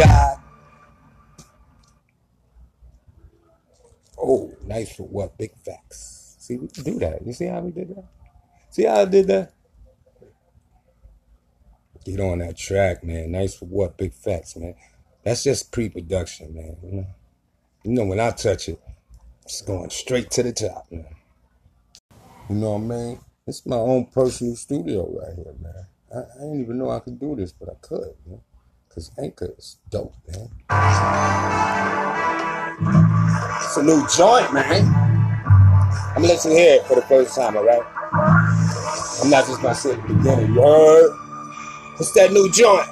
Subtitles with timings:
[0.00, 0.36] died.
[4.22, 5.38] Oh, nice for what?
[5.38, 6.36] Big facts.
[6.38, 7.24] See, we can do that.
[7.24, 8.04] You see how we did that?
[8.70, 9.52] See how I did that?
[12.04, 13.32] Get on that track, man.
[13.32, 13.96] Nice for what?
[13.96, 14.74] Big facts, man.
[15.22, 16.76] That's just pre-production, man.
[16.82, 17.06] You know,
[17.84, 18.80] you know when I touch it,
[19.44, 21.14] it's going straight to the top, man.
[22.48, 23.20] You know what I mean?
[23.46, 25.86] It's my own personal studio right here, man.
[26.14, 28.40] I, I didn't even know I could do this, but I could, man.
[28.92, 30.50] Cause Anchor is dope, man.
[33.62, 34.84] It's a new joint, man.
[36.08, 37.82] I'm gonna let you hear it for the first time, alright?
[39.22, 41.16] I'm not just gonna say at the beginning, you heard?
[42.00, 42.88] It's that new joint.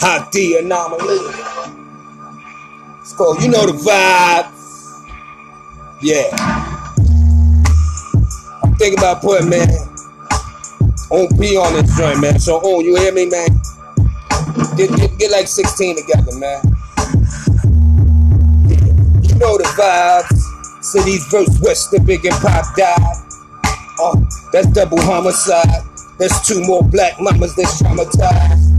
[0.00, 1.20] Hot D anomaly.
[3.00, 4.52] It's called, you know the vibe.
[6.02, 6.28] Yeah.
[8.62, 9.70] I'm thinking about putting, man,
[11.10, 12.38] on P on this joint, man.
[12.38, 13.48] So, oh, you hear me, man?
[14.76, 16.60] Get, get, get like 16 together, man.
[19.22, 20.84] You know the vibes.
[20.84, 23.16] Cities verse West, the big and Pac died.
[24.00, 24.20] Uh,
[24.52, 25.82] that's double homicide.
[26.18, 28.70] There's two more black mamas that's traumatized.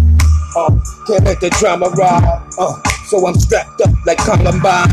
[0.56, 0.70] Uh,
[1.08, 2.48] can't let the drama ride.
[2.58, 4.88] Uh, so I'm strapped up like Columbine.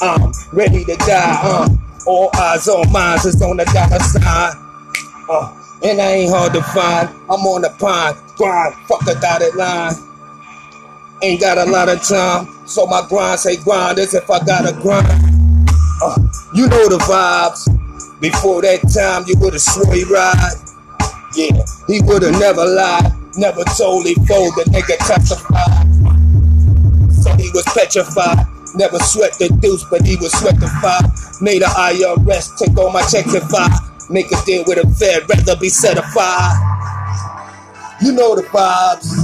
[0.00, 1.40] I'm ready to die.
[1.42, 1.68] Uh,
[2.06, 4.54] all eyes on mine is on the dollar sign.
[5.28, 7.08] Uh, and I ain't hard to find.
[7.28, 9.94] I'm on the pine, grind, fuck a dotted line.
[11.22, 14.68] Ain't got a lot of time, so my grind say grind as if I got
[14.68, 15.06] a grind.
[16.02, 16.16] Uh,
[16.54, 17.68] you know the vibes.
[18.20, 20.56] Before that time, you would've swore he ride.
[21.34, 25.88] Yeah, he would've never lied, never told he fold the nigga testified.
[27.12, 28.46] So he was petrified.
[28.74, 31.00] Never sweat the deuce, but he was sweat the fire.
[31.40, 35.28] Made a IRS take all my checks and I make a deal with a Fed,
[35.28, 36.56] rather be certified.
[38.02, 39.14] You know the vibes.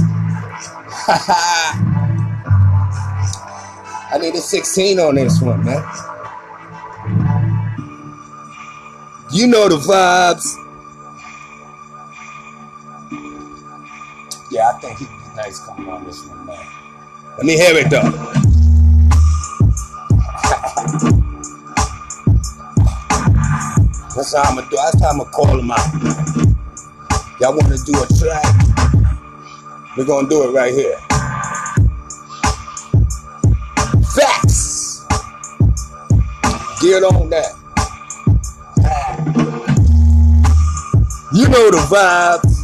[4.09, 5.83] I need a 16 on this one, man.
[9.31, 10.55] You know the vibes.
[14.49, 16.65] Yeah, I think he'd be nice coming on this one, man.
[17.37, 18.56] Let me hear it though.
[24.27, 24.75] That's how I'm gonna do.
[24.75, 25.87] That's how I'm gonna call him out.
[27.39, 28.43] Y'all want to do a track?
[29.95, 30.97] We're gonna do it right here.
[34.13, 35.05] Facts.
[36.81, 37.53] Get on that.
[41.33, 42.56] You know the vibes.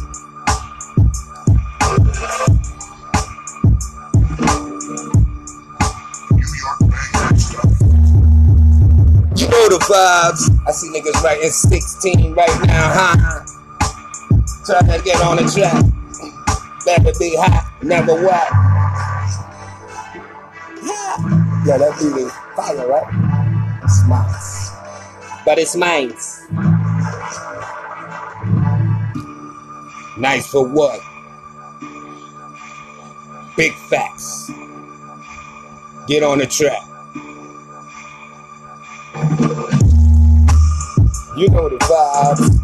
[9.86, 10.48] Vibes.
[10.66, 13.44] I see niggas writing 16 right now, huh?
[14.64, 15.84] Trying to get on the track.
[16.86, 18.48] Never be hot, never wet.
[21.66, 23.08] Yeah, that beat is fire, right?
[23.84, 24.34] It's mine.
[25.44, 26.14] But it's mine.
[30.18, 31.00] Nice for what?
[33.56, 34.50] Big facts.
[36.06, 36.82] Get on the track.
[41.36, 42.60] You know the vibes.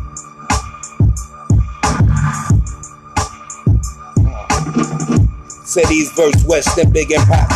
[5.66, 7.48] Cities verse West and Big and Pac.